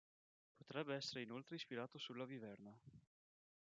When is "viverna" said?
2.25-2.75